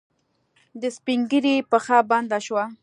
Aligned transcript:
د 0.81 0.83
سپينږيري 0.95 1.55
پښه 1.71 1.97
بنده 2.09 2.39
شوه. 2.45 2.63